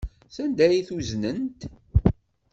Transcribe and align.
Sanda 0.35 0.63
ay 0.65 0.81
t-uznent? 0.87 1.59